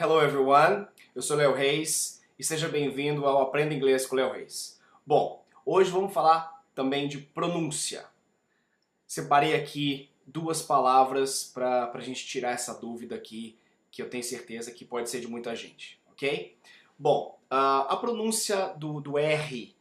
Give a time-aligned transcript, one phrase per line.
[0.00, 4.80] Hello everyone, eu sou Léo Reis e seja bem-vindo ao Aprenda Inglês com Léo Reis.
[5.04, 8.04] Bom, hoje vamos falar também de pronúncia.
[9.08, 13.58] Separei aqui duas palavras para a gente tirar essa dúvida aqui,
[13.90, 16.56] que eu tenho certeza que pode ser de muita gente, ok?
[16.96, 19.74] Bom, a pronúncia do, do R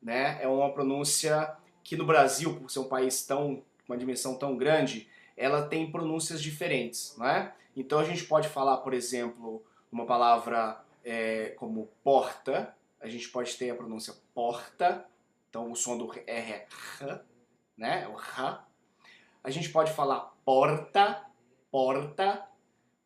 [0.00, 1.52] né, é uma pronúncia
[1.82, 6.40] que no Brasil, por ser um país tão, uma dimensão tão grande, ela tem pronúncias
[6.40, 7.52] diferentes, não é?
[7.76, 13.56] Então a gente pode falar, por exemplo, uma palavra é, como porta, a gente pode
[13.56, 15.06] ter a pronúncia porta,
[15.50, 16.66] então o som do R é
[17.00, 17.20] R,
[17.76, 18.04] né?
[18.04, 18.58] É o R.
[19.42, 21.24] A gente pode falar porta,
[21.70, 22.48] porta,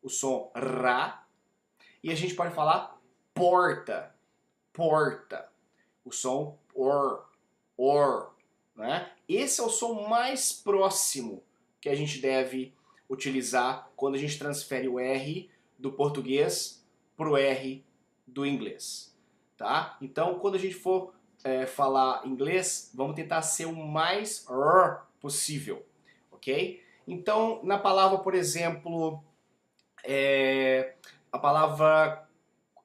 [0.01, 1.25] o som RA.
[2.01, 2.97] E a gente pode falar
[3.33, 4.15] porta,
[4.71, 5.49] porta,
[6.05, 7.25] o som OR,
[7.77, 8.31] OR.
[8.75, 9.11] Né?
[9.27, 11.43] Esse é o som mais próximo
[11.81, 12.73] que a gente deve
[13.09, 16.85] utilizar quando a gente transfere o R do português
[17.17, 17.83] para o R
[18.27, 19.17] do inglês.
[19.57, 19.97] Tá?
[20.01, 25.85] Então, quando a gente for é, falar inglês, vamos tentar ser o mais R possível,
[26.31, 26.81] ok?
[27.07, 29.21] Então, na palavra, por exemplo,
[30.03, 30.95] é,
[31.31, 32.29] a palavra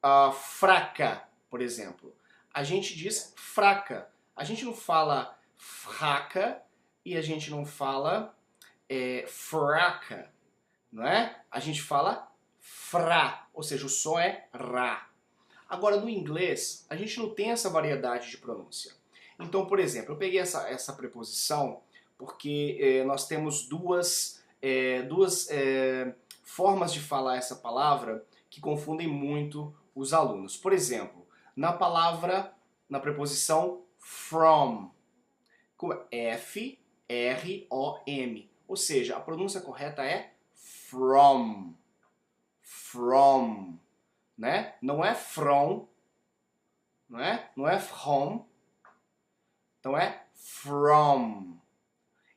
[0.07, 2.15] a fraca, por exemplo,
[2.53, 4.07] a gente diz fraca.
[4.35, 6.61] A gente não fala fraca
[7.03, 8.35] e a gente não fala
[8.89, 10.31] é, fraca,
[10.91, 11.41] não é?
[11.51, 15.09] A gente fala fra, ou seja, o som é ra.
[15.69, 18.93] Agora, no inglês, a gente não tem essa variedade de pronúncia.
[19.39, 21.81] Então, por exemplo, eu peguei essa, essa preposição
[22.17, 29.07] porque é, nós temos duas, é, duas é, formas de falar essa palavra que confundem
[29.07, 30.55] muito os alunos.
[30.55, 32.53] Por exemplo, na palavra,
[32.89, 34.91] na preposição from,
[36.11, 38.49] F, R, O, M.
[38.67, 41.73] Ou seja, a pronúncia correta é from.
[42.61, 43.77] From.
[44.37, 44.75] Né?
[44.81, 45.87] Não é from.
[47.09, 47.49] Não é?
[47.55, 48.45] Não é from.
[49.79, 51.57] Então é from.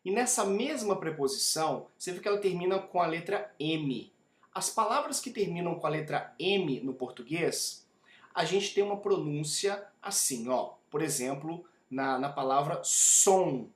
[0.05, 4.13] E nessa mesma preposição, você vê que ela termina com a letra M.
[4.55, 7.87] As palavras que terminam com a letra M no português,
[8.35, 10.75] a gente tem uma pronúncia assim, ó.
[10.91, 13.69] Por exemplo, na, na palavra som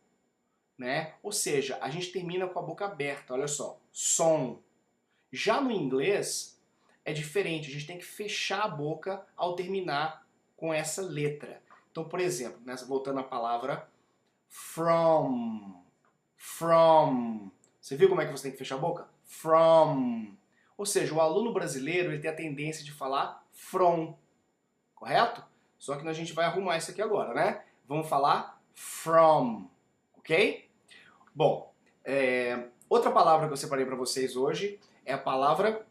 [0.82, 1.14] né?
[1.22, 4.60] Ou seja, a gente termina com a boca aberta, olha só, som.
[5.30, 6.60] Já no inglês
[7.04, 10.26] é diferente, a gente tem que fechar a boca ao terminar
[10.56, 11.62] com essa letra.
[11.90, 13.88] Então, por exemplo, nessa, voltando à palavra
[14.48, 15.82] from,
[16.36, 17.50] from.
[17.80, 19.08] Você viu como é que você tem que fechar a boca?
[19.24, 20.34] From.
[20.76, 24.16] Ou seja, o aluno brasileiro ele tem a tendência de falar from,
[24.94, 25.44] correto?
[25.78, 27.64] Só que a gente vai arrumar isso aqui agora, né?
[27.86, 29.68] Vamos falar from,
[30.16, 30.71] ok?
[31.34, 31.72] Bom,
[32.04, 35.86] é, outra palavra que eu separei para vocês hoje é a palavra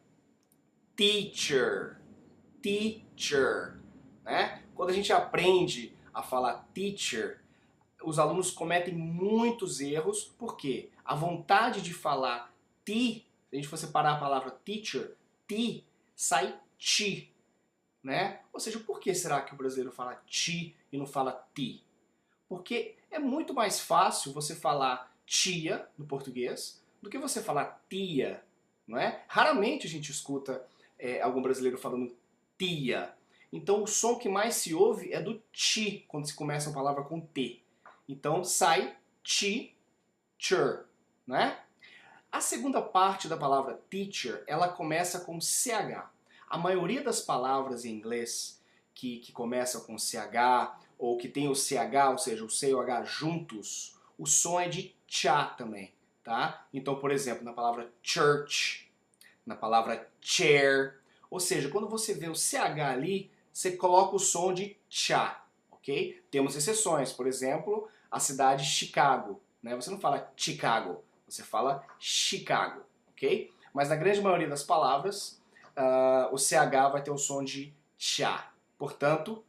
[0.95, 1.97] teacher.
[2.61, 3.79] Teacher.
[4.23, 4.63] Né?
[4.75, 7.41] Quando a gente aprende a falar teacher,
[8.03, 12.53] os alunos cometem muitos erros, porque a vontade de falar
[12.85, 15.15] ti, se a gente for separar a palavra teacher,
[15.47, 15.83] ti,
[16.15, 17.33] sai ti.
[18.03, 18.41] Né?
[18.53, 21.83] Ou seja, por que será que o brasileiro fala ti e não fala ti?
[22.47, 28.43] Porque é muito mais fácil você falar tia no português do que você falar tia,
[28.85, 29.23] não é?
[29.29, 30.67] Raramente a gente escuta
[30.99, 32.13] é, algum brasileiro falando
[32.57, 33.13] tia.
[33.49, 37.05] Então o som que mais se ouve é do ti quando se começa uma palavra
[37.05, 37.61] com T.
[38.09, 39.73] Então sai ti,
[40.37, 40.83] teacher,
[41.25, 41.57] né?
[42.29, 46.09] A segunda parte da palavra teacher, ela começa com CH.
[46.49, 48.61] A maioria das palavras em inglês
[48.93, 52.73] que, que começam com CH ou que tem o CH, ou seja, o C e
[52.73, 55.91] o H juntos, o som é de tchá também,
[56.23, 56.67] tá?
[56.71, 58.87] Então, por exemplo, na palavra church,
[59.43, 64.53] na palavra chair, ou seja, quando você vê o CH ali, você coloca o som
[64.53, 66.23] de tchá, ok?
[66.29, 69.75] Temos exceções, por exemplo, a cidade Chicago, né?
[69.75, 72.83] Você não fala Chicago, você fala Chicago,
[73.13, 73.51] ok?
[73.73, 75.41] Mas na grande maioria das palavras,
[75.75, 78.51] uh, o CH vai ter o som de tchá.
[78.77, 79.43] Portanto,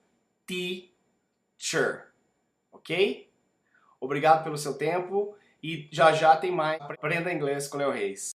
[0.47, 2.11] teacher,
[2.73, 3.31] ok?
[4.03, 8.33] Obrigado pelo seu tempo e já já tem mais Aprenda Inglês com Léo Reis.